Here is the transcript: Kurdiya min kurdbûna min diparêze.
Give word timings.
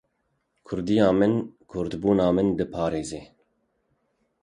Kurdiya 0.67 1.09
min 1.19 1.33
kurdbûna 1.71 2.27
min 2.35 2.47
diparêze. 2.59 3.21